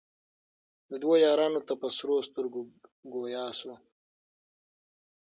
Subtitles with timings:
[1.01, 2.61] دوو یارانو ته په سرو سترګو
[3.13, 3.73] ګویا سو